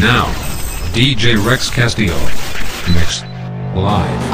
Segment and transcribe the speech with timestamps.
[0.00, 0.26] Now,
[0.92, 2.18] DJ Rex Castillo.
[2.94, 3.22] Mix.
[3.74, 4.24] Live.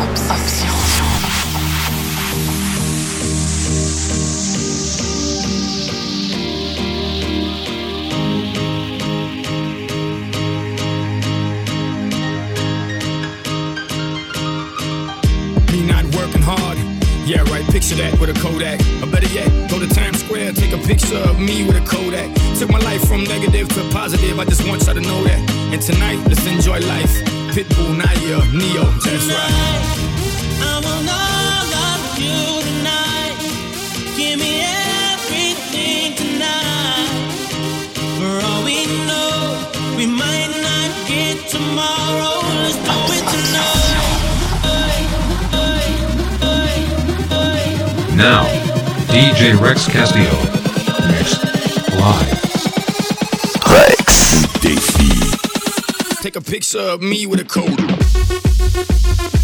[16.42, 16.78] Hard.
[17.28, 18.80] Yeah, right, picture that with a Kodak.
[19.02, 22.28] Or better yet, go to Times Square, take a picture of me with a Kodak.
[22.58, 25.38] Took my life from negative to positive, I just want y'all to know that.
[25.72, 27.14] And tonight, let's enjoy life.
[27.54, 29.82] Pitbull, Nayer, Ne-Yo, that's right.
[30.62, 33.38] I want all of you tonight.
[34.18, 34.62] Give me
[35.14, 37.10] everything tonight.
[38.18, 42.39] For all we know, we might not get tomorrow.
[48.20, 48.44] Now,
[49.08, 50.38] DJ Rex Castillo.
[51.08, 51.42] Mix.
[51.98, 52.40] Live.
[53.66, 54.44] Rex.
[56.20, 59.39] Take a picture of me with a Kodak.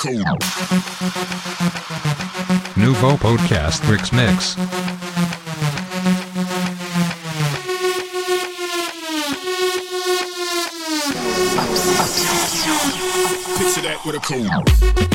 [0.00, 0.38] Kodak.
[2.74, 4.54] Nouveau podcast Rex Mix.
[13.58, 15.09] Picture that with a Kodak.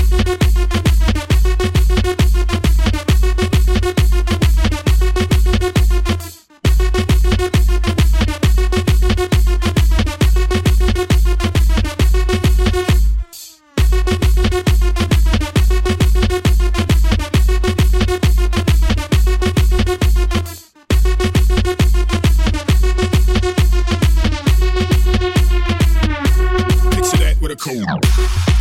[27.65, 28.54] Picture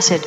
[0.00, 0.24] acid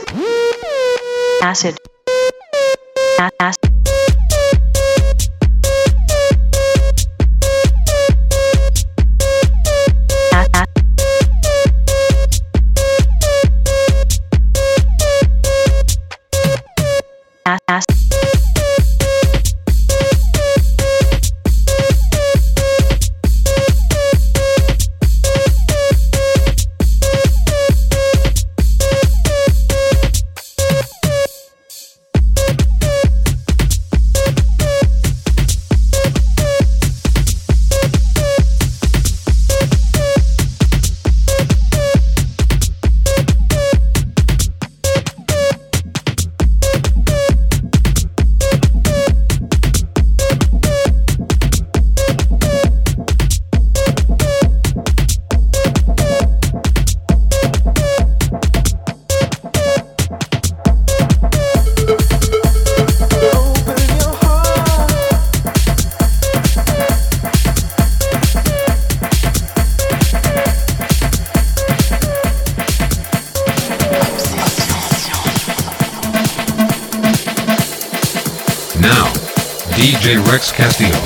[79.75, 80.99] DJ Rex Castillo.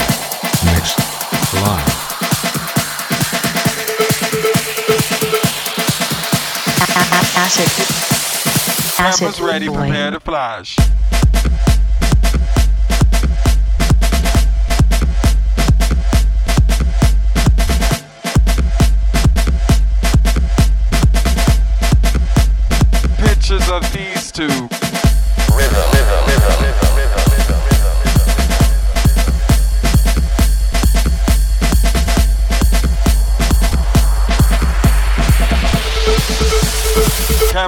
[0.66, 0.98] Mix.
[1.54, 1.94] Live.
[6.80, 7.70] a- a- acid
[9.00, 9.76] acid Cameras ready, boy.
[9.78, 10.76] prepare to flash.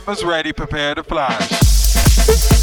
[0.09, 2.58] Cameras ready, prepare to flash.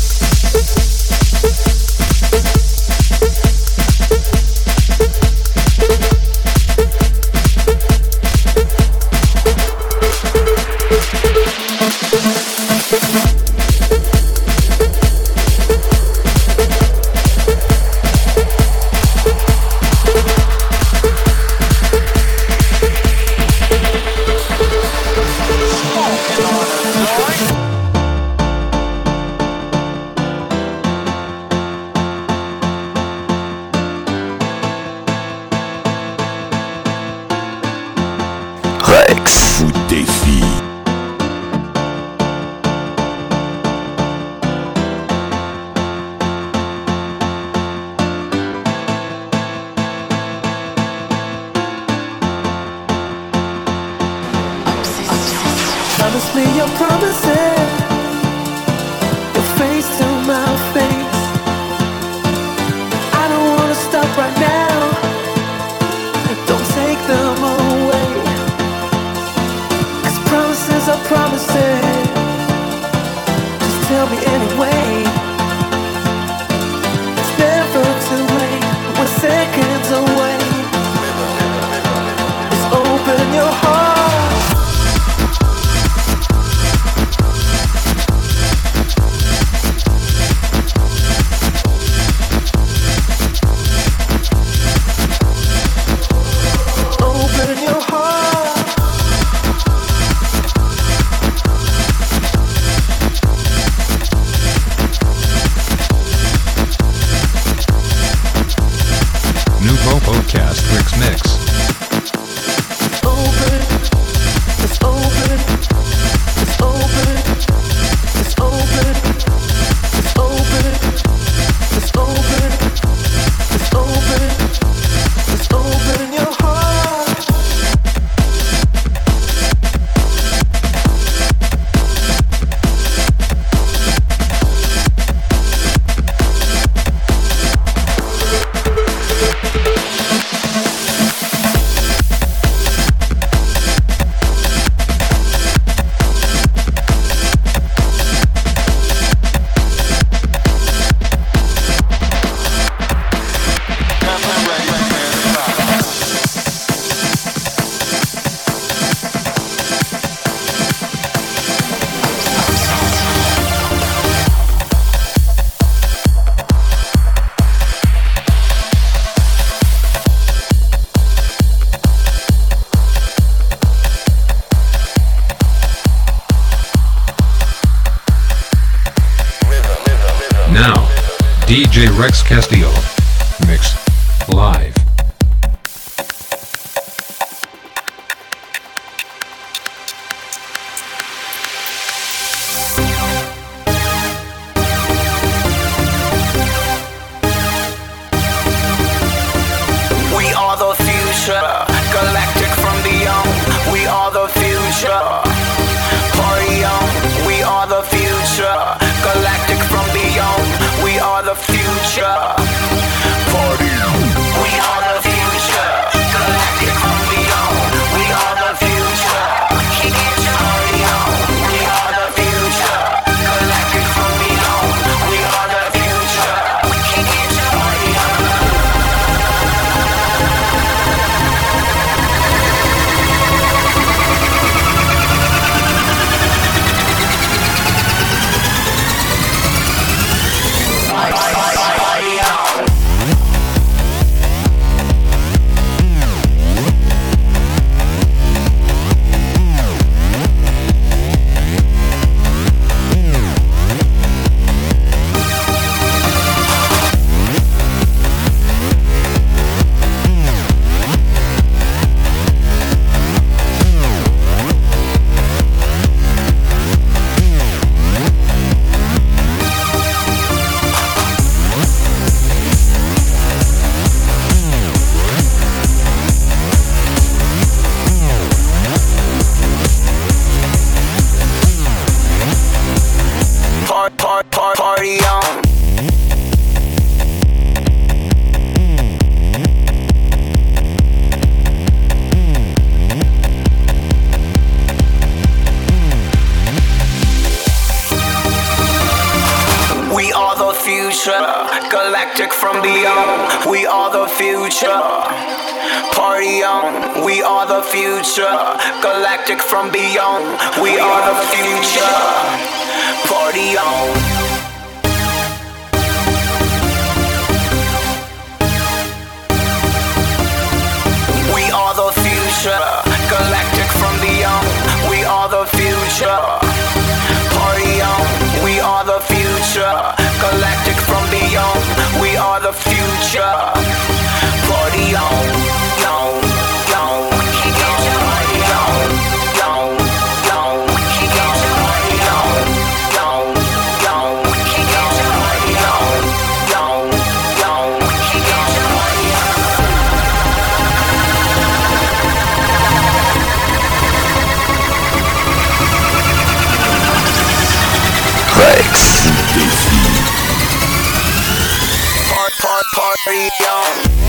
[363.06, 364.05] Party on.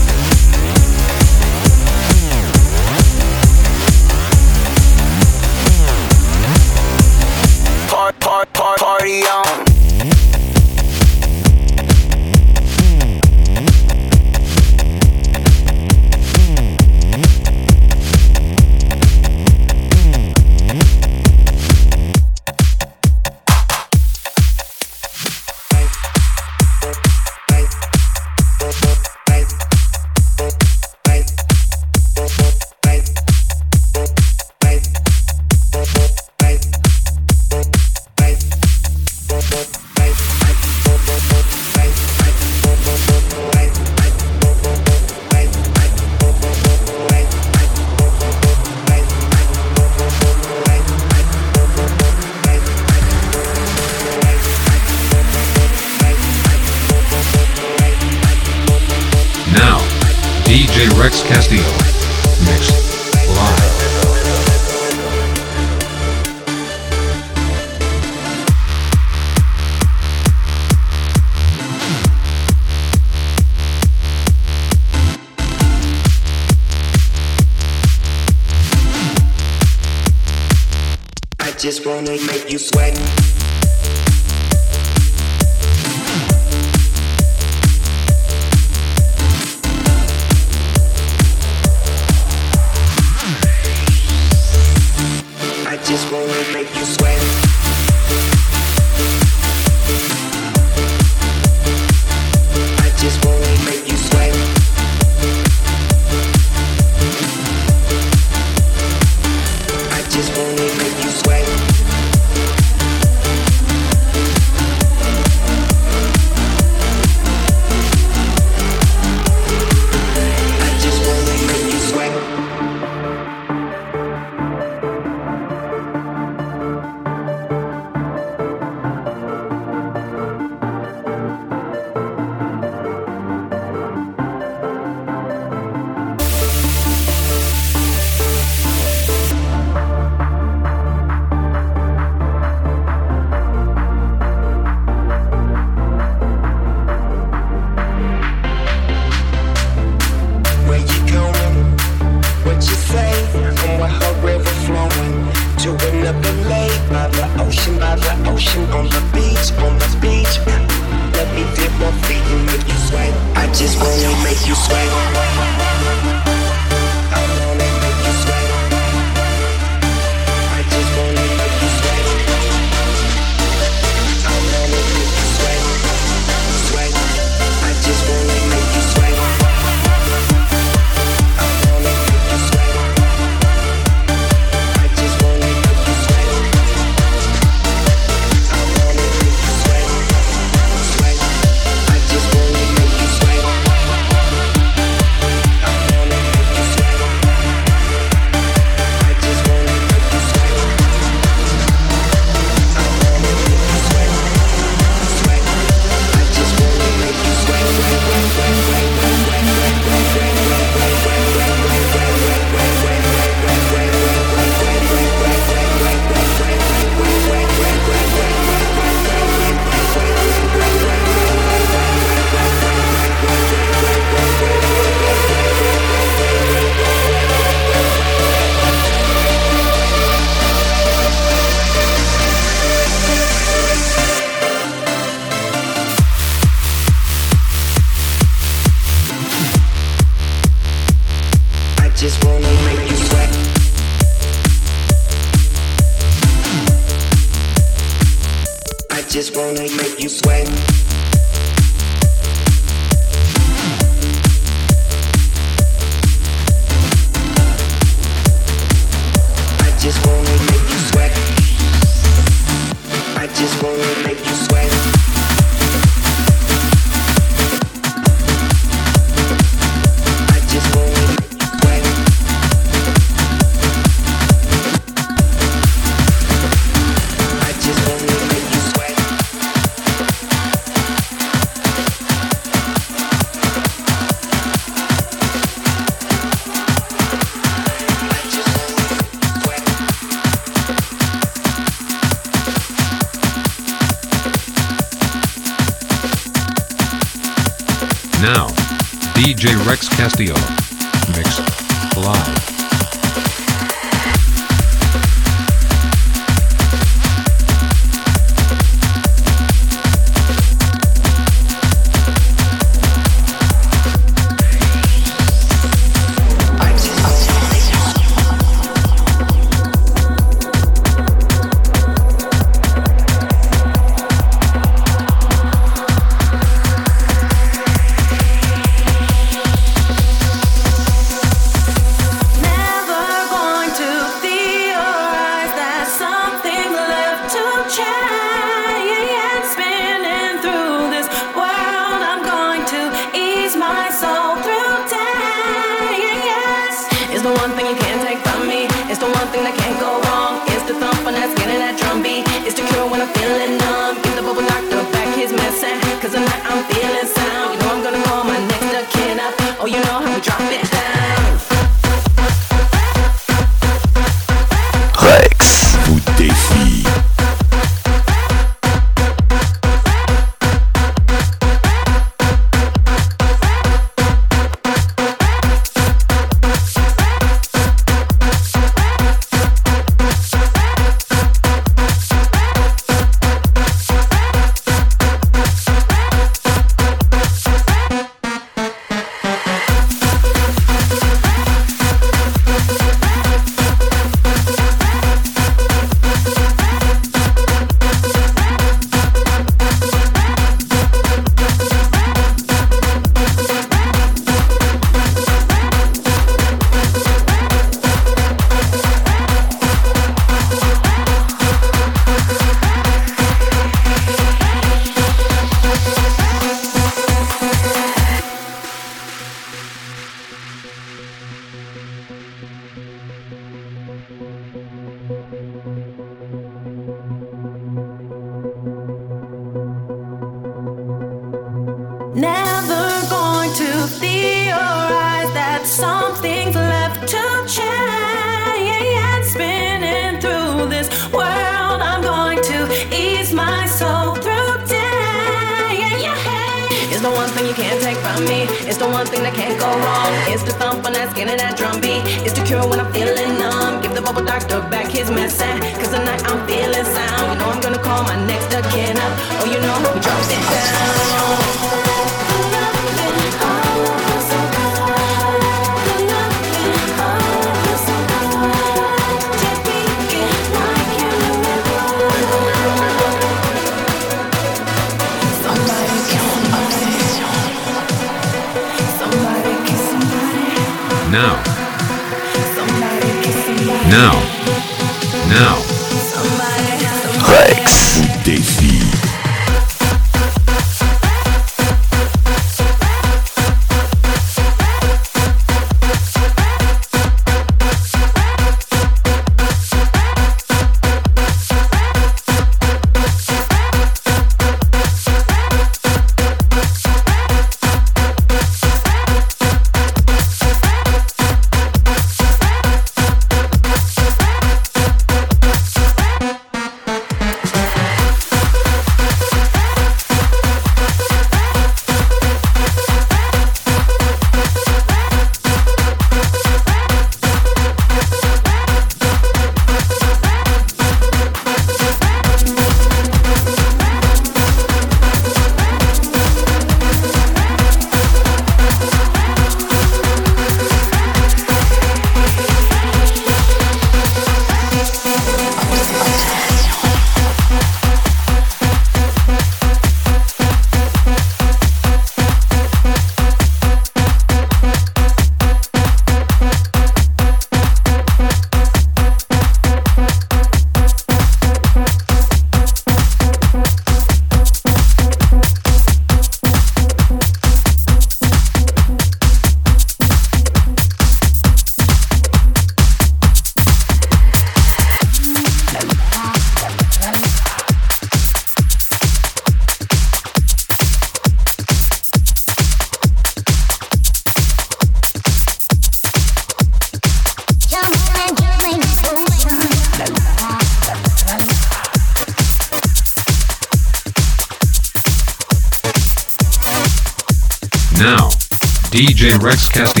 [599.41, 600.00] DJ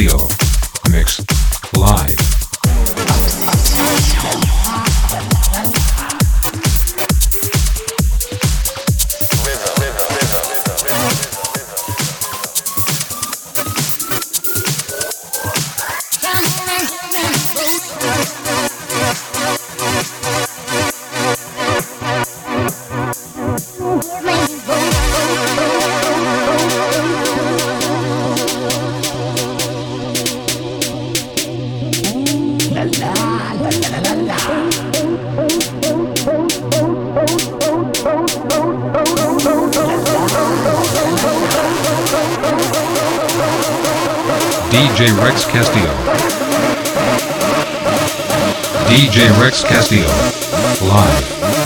[44.81, 45.93] DJ Rex Castillo.
[48.87, 50.07] DJ Rex Castillo.
[50.81, 51.60] Live.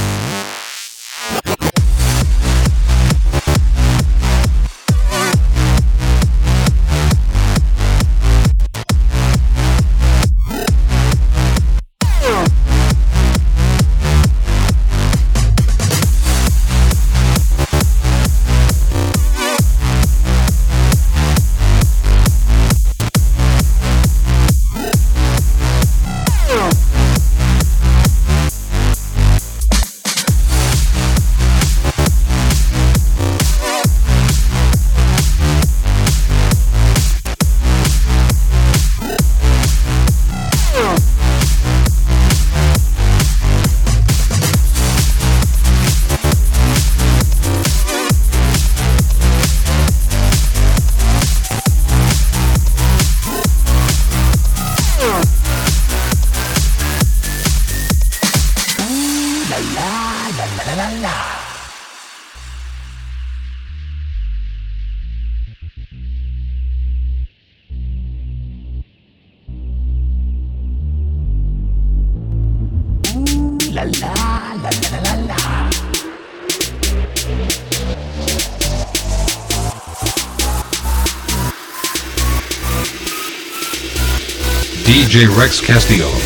[85.16, 86.25] DJ Rex Castillo.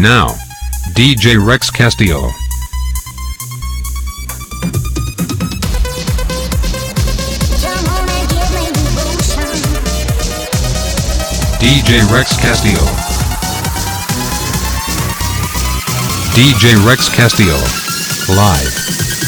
[0.00, 0.28] Now,
[0.94, 2.30] DJ Rex Castillo.
[11.58, 12.80] DJ Rex Castillo.
[16.32, 17.58] DJ Rex Castillo.
[18.34, 19.19] Live.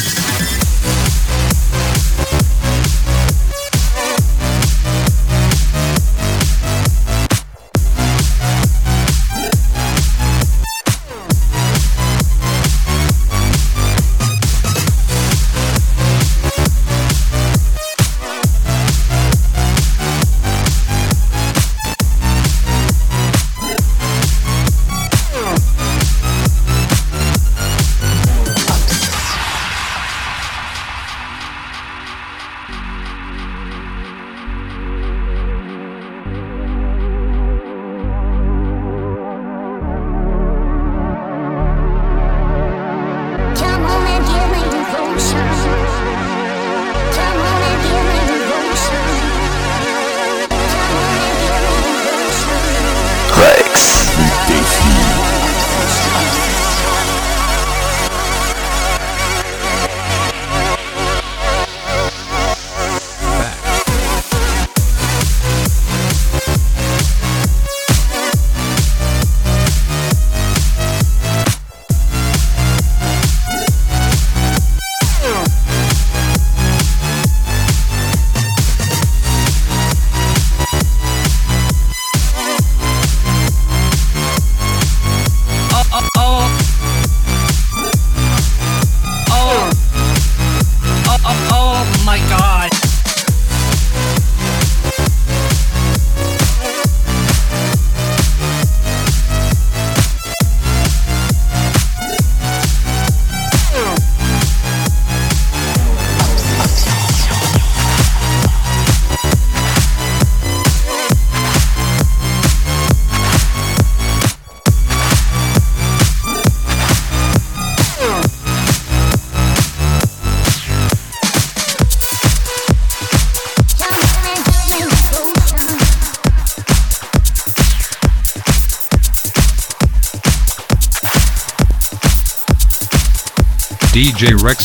[134.23, 134.62] DJ Rex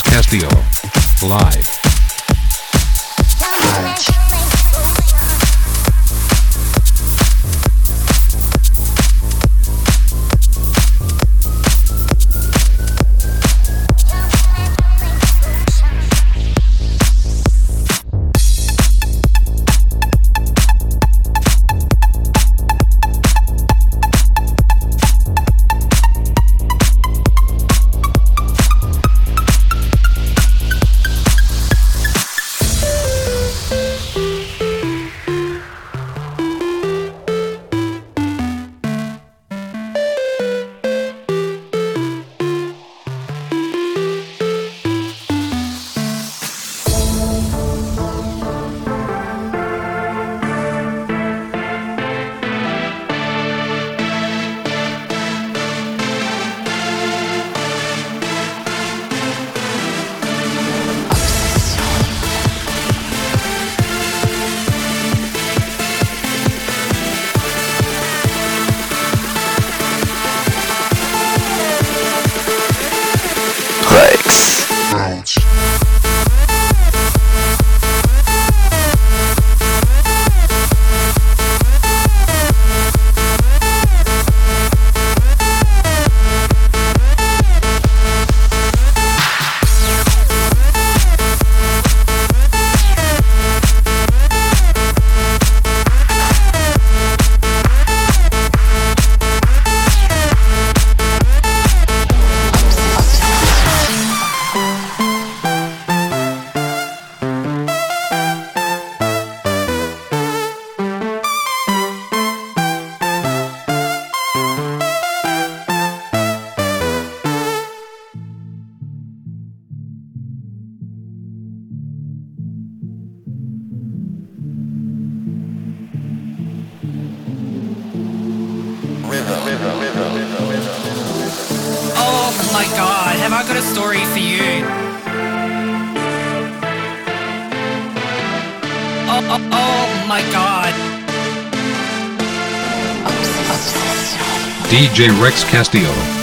[144.99, 146.18] DJ Rex Castillo.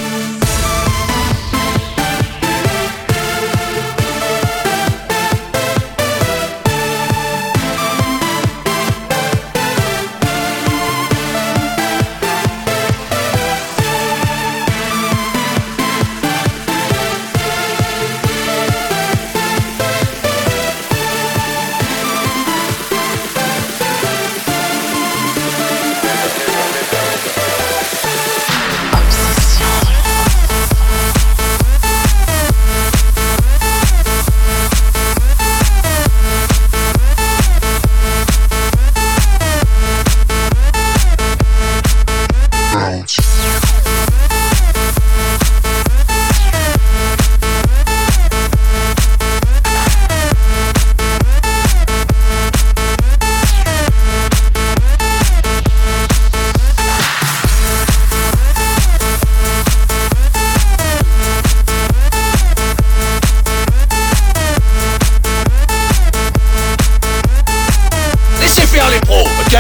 [68.76, 69.56] Faire les pros, ok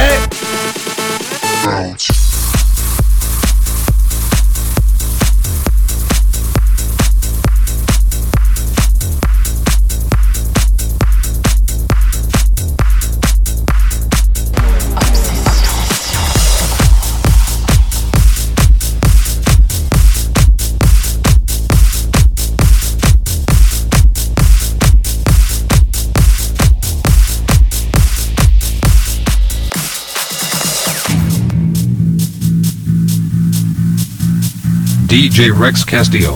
[35.35, 36.35] DJ Rex Castillo.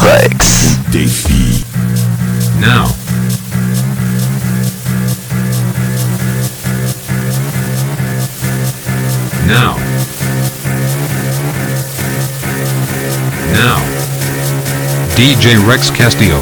[0.00, 0.76] Rex.
[0.92, 1.64] Défi.
[2.60, 2.86] Now.
[9.48, 9.76] Now.
[13.54, 13.80] Now.
[15.16, 16.40] DJ Rex Castillo.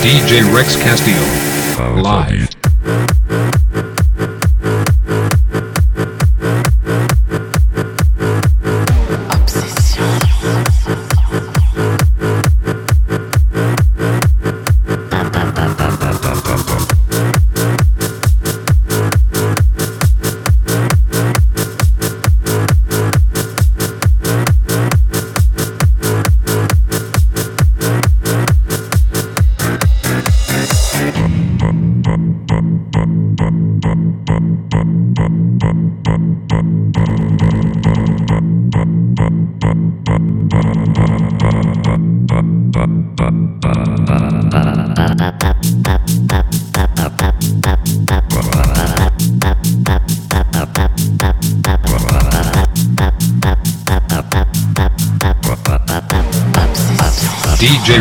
[0.00, 2.00] DJ Rex Castillo.
[2.00, 2.49] Live.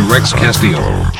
[0.09, 1.18] Rex Castillo.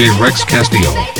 [0.00, 1.19] DJ Rex Castillo.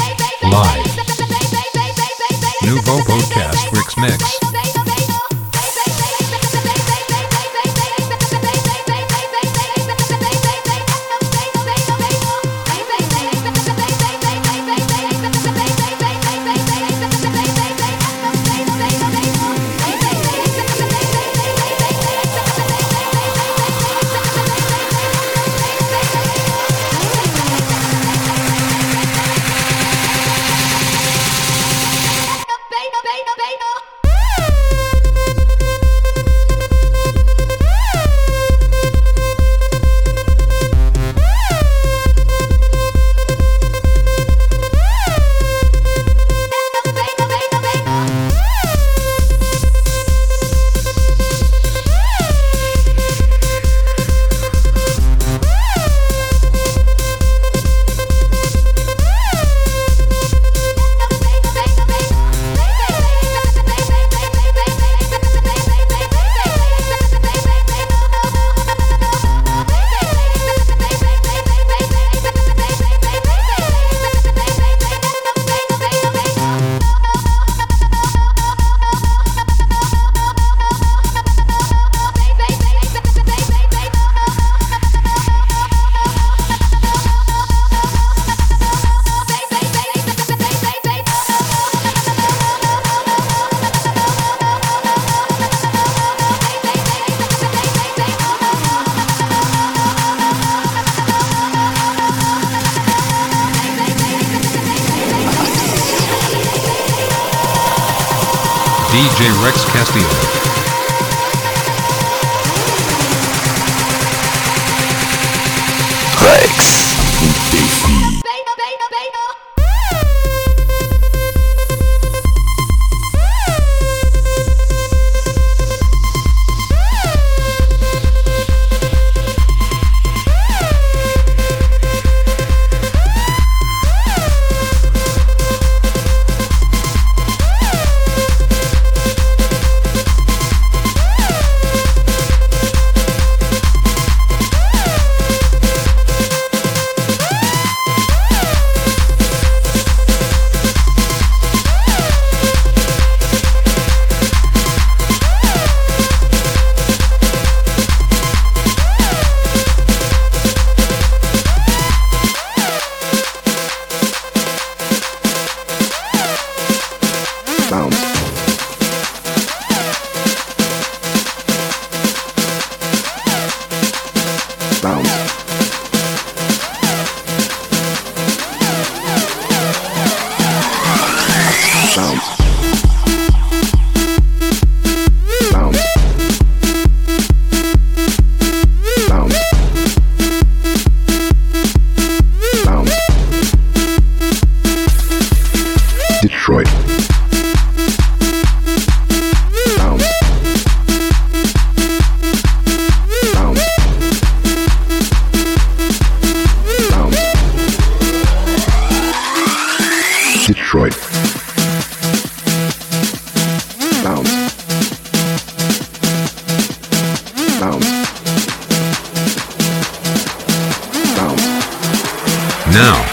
[222.71, 223.10] Now,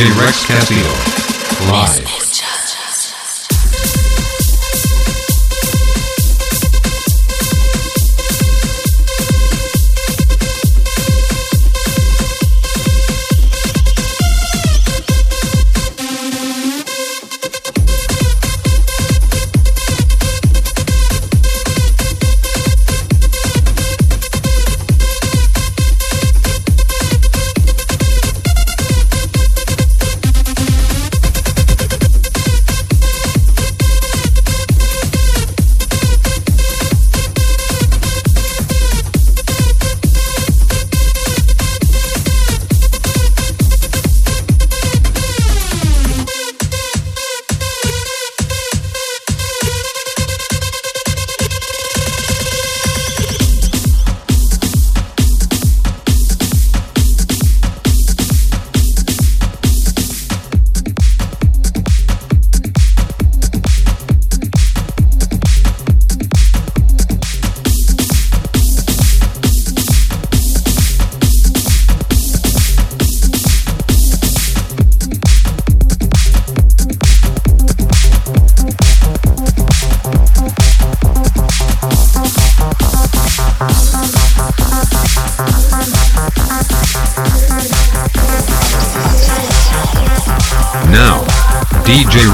[0.00, 1.09] DJ Rex Castillo.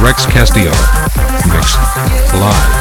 [0.07, 0.71] Rex Castillo.
[1.51, 1.79] Mixed
[2.35, 2.76] live.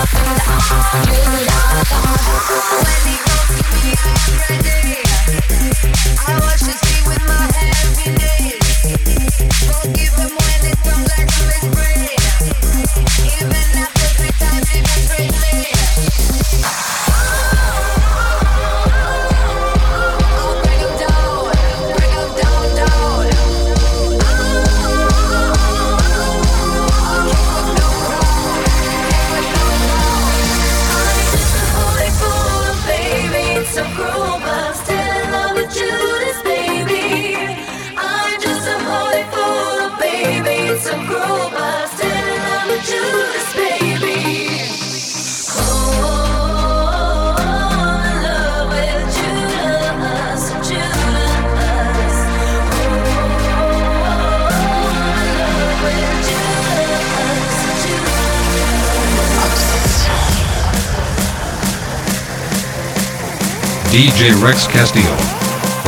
[63.95, 65.15] DJ Rex Castillo.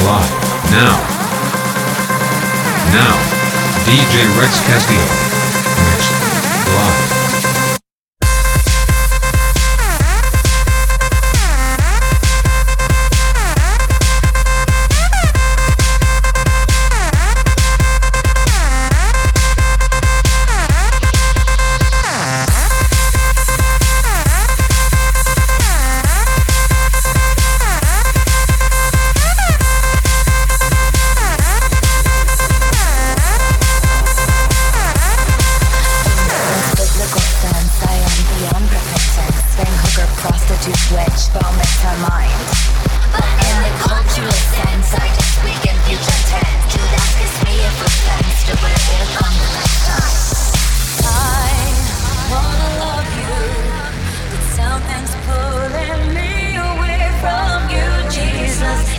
[0.08, 0.32] Live,
[0.72, 0.96] now.
[2.94, 3.18] Now,
[3.84, 5.27] DJ Rex Castillo.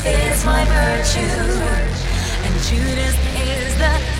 [0.09, 1.21] is my virtue,
[2.45, 4.18] and Judas is the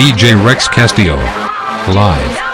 [0.00, 1.16] DJ Rex Castillo.
[1.92, 2.49] Live.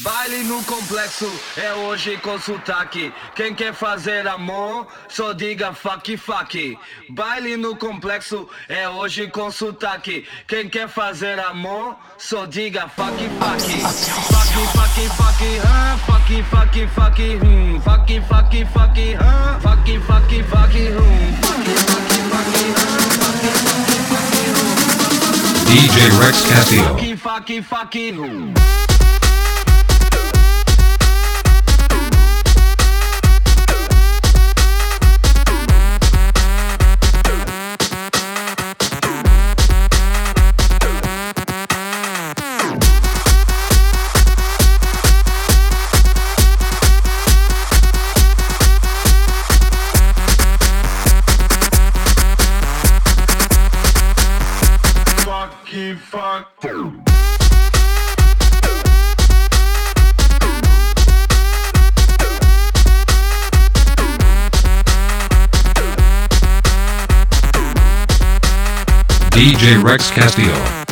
[0.00, 3.12] Baile no complexo é hoje com sotaque.
[3.34, 6.78] Quem quer fazer amor, só diga fuck fuck.
[7.10, 10.24] Baile no complexo é hoje com sotaque.
[10.46, 13.60] Quem quer fazer amor, só diga fuck fuck.
[14.28, 18.98] Fuck fuck fuck, hum, fuck fuck fuck, hum, fuck fuck fuck, hum, fuck fuck fuck,
[19.18, 21.38] hum, fuck fuck fuck, hum,
[25.66, 26.96] DJ Rex Castillo.
[27.16, 28.87] fuck fuck fuck, hum.
[69.48, 70.87] DJ Rex Castillo.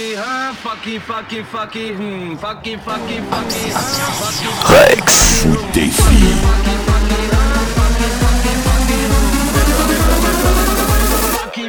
[0.00, 3.50] Fuck fuck, hum, fuck fuck fuck, hum, fuck fuck fuck, hum, fuck
[4.70, 6.70] Rex, o défi.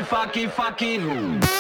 [0.05, 1.50] fuck fuck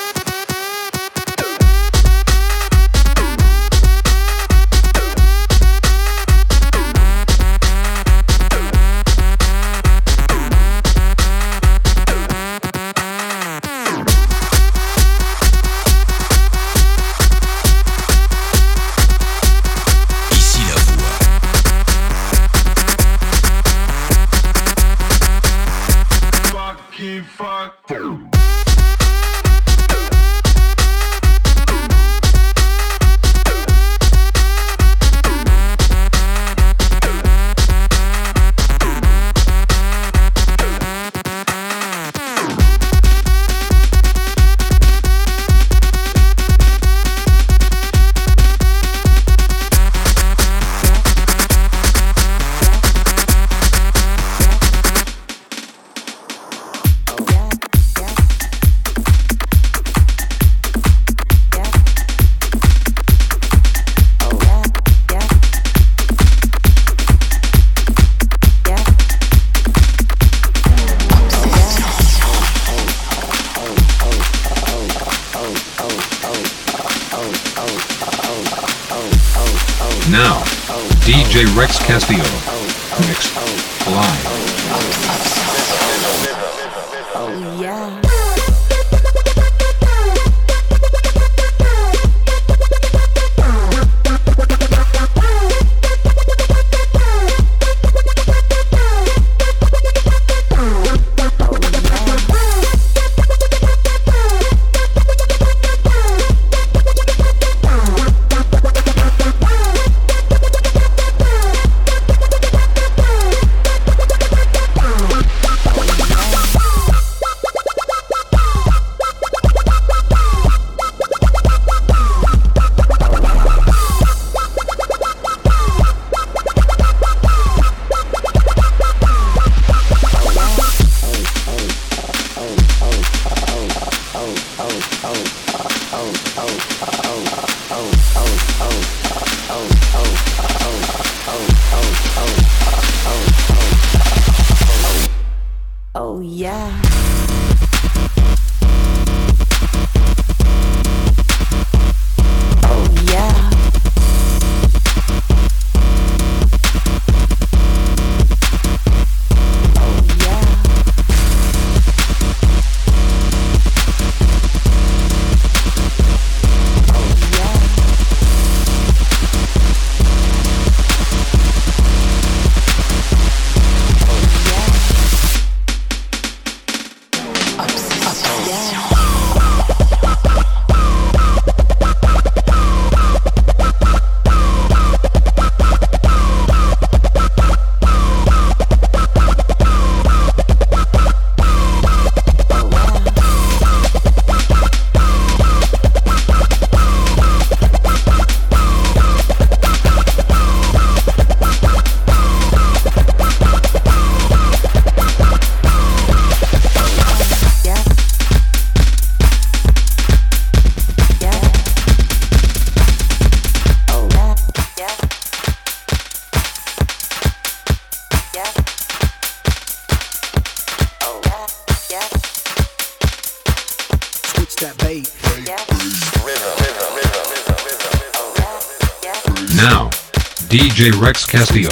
[230.81, 231.69] DJ Rex Castillo.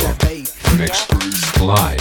[0.77, 1.09] Mixed
[1.59, 1.99] live.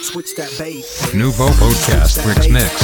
[0.00, 1.12] Switch that bass.
[1.12, 2.81] New Nouveau podcast Rex Mix.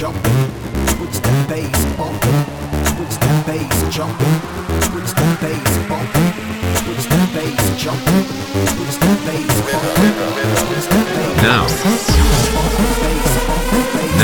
[0.00, 0.16] jump,
[0.96, 2.24] switch the bass bump,
[2.88, 4.16] switch the bass jump,
[4.88, 6.08] switch the bass bump,
[6.80, 9.84] switch the bass jump, switch the bass bump,
[10.56, 11.68] switch the bass now,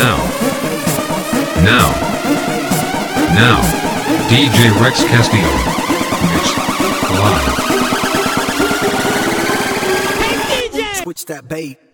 [0.01, 0.17] now,
[1.61, 1.89] now,
[3.37, 3.61] now,
[4.31, 5.53] DJ Rex Castillo,
[6.33, 6.53] it's
[7.21, 7.53] live.
[11.03, 11.86] Switch that bass.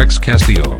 [0.00, 0.79] Rex Castillo.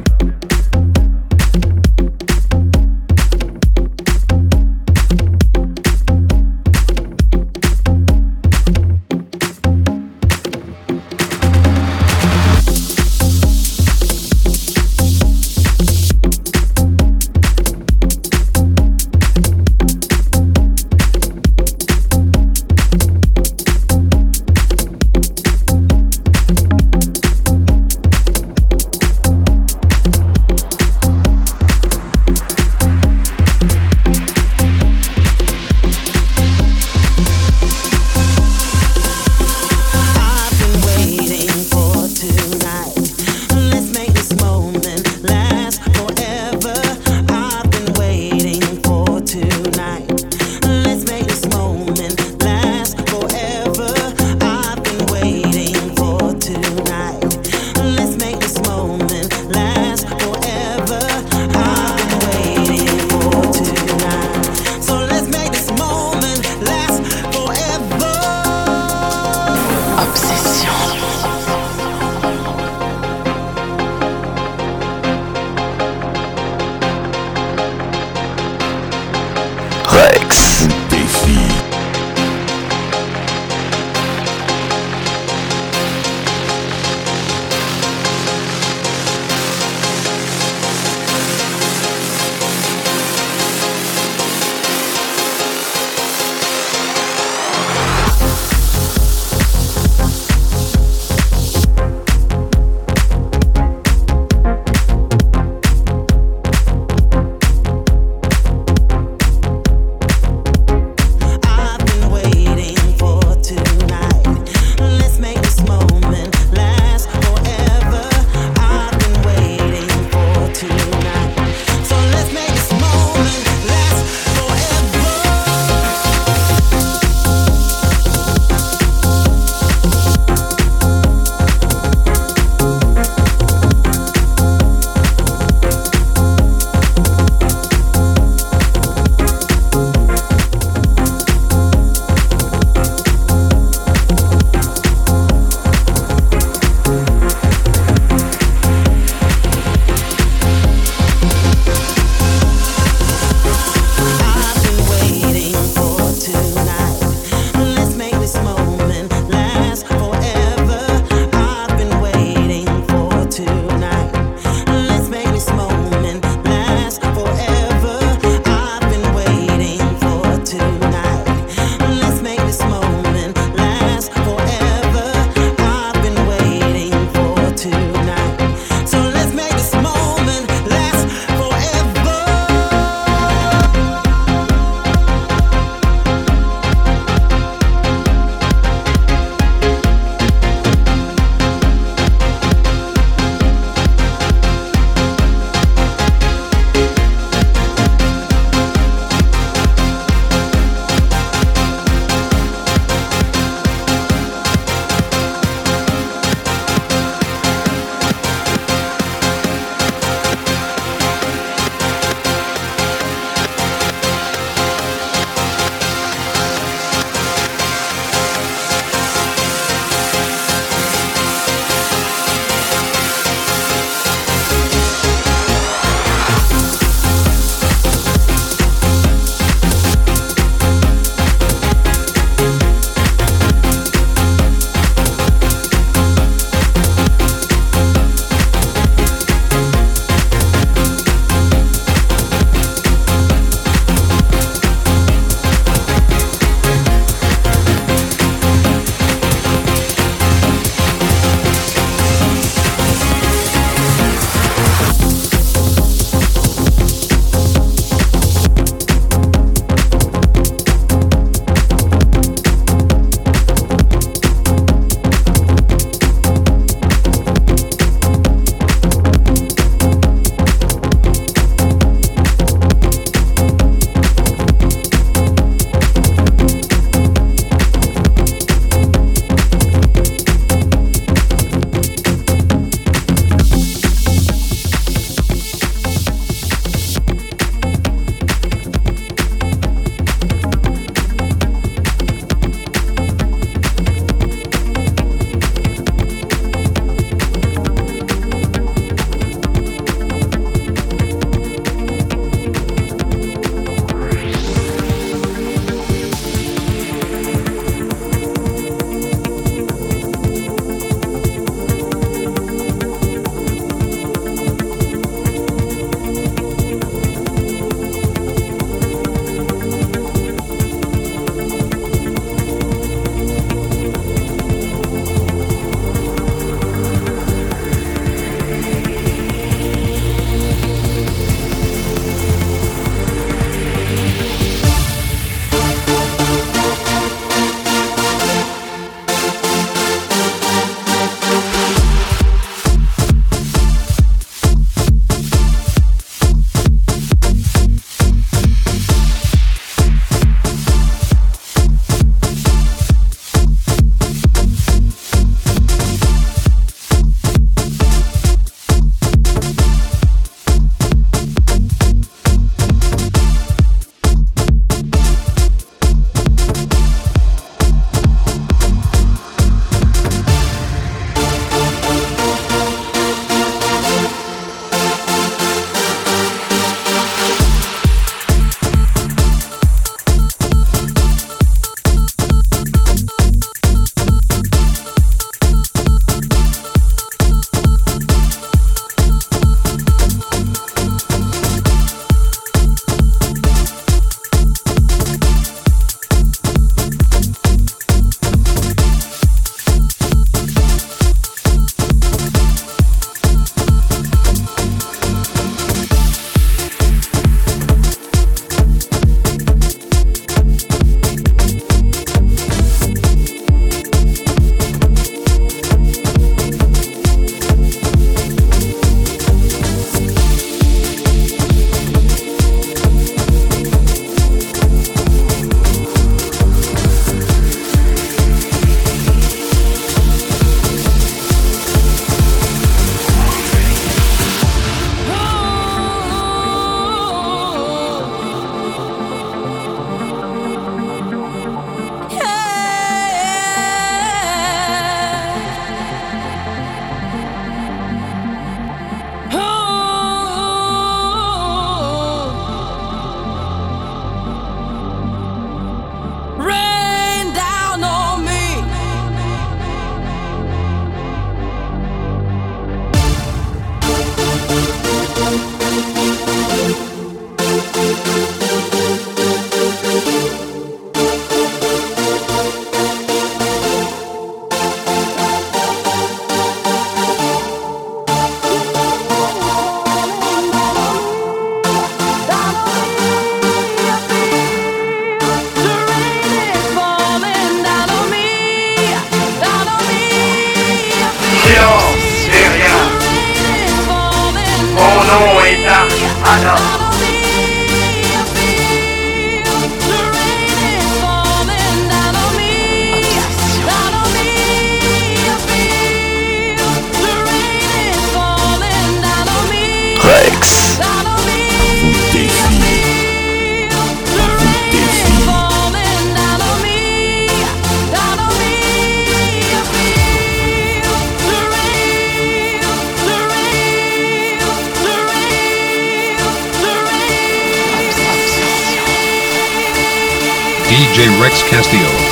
[530.81, 532.10] DJ Rex Castillo.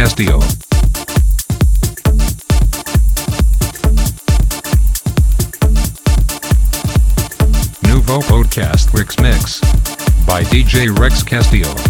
[0.00, 0.40] Castillo.
[7.86, 9.60] Nouveau Podcast Wix Mix
[10.24, 11.89] by DJ Rex Castillo.